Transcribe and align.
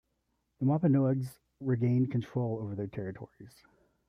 The 0.59 0.65
Wampanoags 0.65 1.37
regained 1.59 2.09
control 2.09 2.57
over 2.59 2.73
their 2.73 2.87
territories. 2.87 3.53